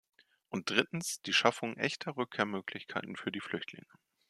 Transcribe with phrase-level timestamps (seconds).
[0.49, 3.85] Und drittens die Schaffung echter Rückkehrmöglichkeiten für die Flüchtlinge.